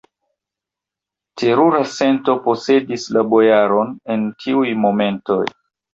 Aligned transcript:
Terura 1.41 1.81
sento 1.97 2.35
posedis 2.47 3.07
la 3.19 3.23
bojaron 3.35 3.95
en 4.15 4.29
tiuj 4.45 4.65
momentoj! 4.87 5.43